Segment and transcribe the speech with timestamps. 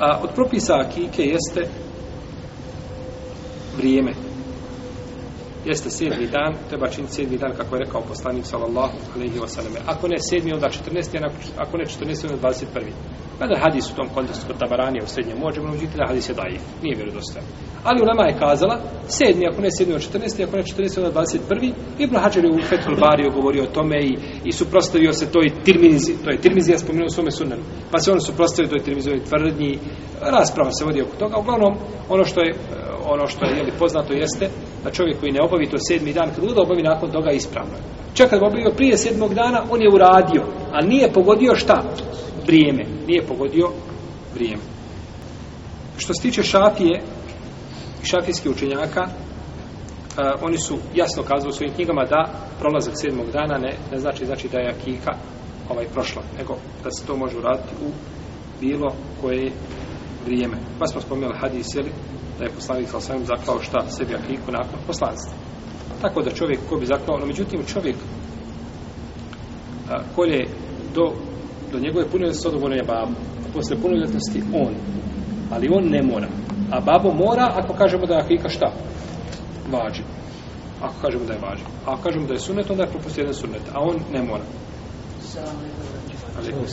[0.00, 1.68] A od propisa akike jeste
[3.76, 4.12] vrijeme.
[5.64, 9.72] Jeste sedmi dan, treba činiti sedmi dan, kako je rekao poslanik sallallahu alaihi wa sallam.
[9.86, 11.28] Ako ne sedmi, onda 14.
[11.56, 12.32] Ako ne 14.
[12.32, 12.90] onda 21.
[13.38, 16.62] Kada hadis u tom kontekstu kod Tabaranija u srednjem možemo uđiti da hadis je daif,
[16.82, 17.46] nije vjerodostojan.
[17.84, 18.76] Ali ulema je kazala,
[19.08, 20.44] sedmi, ako ne sedmi od 14.
[20.46, 20.98] Ako ne 14.
[20.98, 21.72] onda 21.
[21.98, 24.12] Ibn Hajar je u Fethul Bariju govorio o tome i,
[24.44, 27.62] i suprostavio se toj tirmizi, to je tirmizi, ja spomenuo u svome sunnanu.
[27.90, 29.78] Pa se on suprostavio toj tirmizovoj tvrdnji,
[30.20, 31.38] rasprava se vodi oko toga.
[31.38, 31.74] Uglavnom,
[32.08, 32.54] ono što je
[33.08, 34.48] ono što je jeli, poznato jeste
[34.84, 37.74] da čovjek koji ne obavi to sedmi dan, kad bude obavi nakon toga ispravno.
[38.14, 40.42] Čak kad obavio prije sedmog dana, on je uradio,
[40.72, 41.82] a nije pogodio šta?
[42.46, 42.84] Vrijeme.
[43.06, 43.70] Nije pogodio
[44.34, 44.62] vrijeme.
[45.98, 47.02] Što se tiče šafije
[48.02, 49.00] i šafijskih učenjaka,
[50.16, 54.26] a, oni su jasno kazali u svojim knjigama da prolazak sedmog dana ne, ne znači
[54.26, 55.12] znači da je akika
[55.70, 57.90] ovaj prošla, nego da se to može uraditi u
[58.60, 59.52] bilo koje
[60.26, 60.56] vrijeme.
[60.78, 61.90] Pa smo spomenuli hadis, jeli,
[62.38, 65.32] da je poslanik sa osvijem zaklao šta sebi akiku nakon poslanstva.
[66.00, 67.96] Tako da čovjek ko bi zaklao, no međutim čovjek
[69.90, 70.48] a, kolje
[70.94, 71.12] do,
[71.72, 73.12] do njegove punoljetnosti odgovorno je babo.
[73.44, 74.74] A posle punoljetnosti on.
[75.50, 76.28] Ali on ne mora.
[76.70, 78.72] A babo mora ako kažemo da je akika šta?
[79.72, 80.02] Važi.
[80.82, 81.62] Ako kažemo da je važi.
[81.86, 83.62] A ako kažemo da je sunet, onda je propustio jedan sunet.
[83.74, 84.44] A on ne mora.
[86.38, 86.52] Ali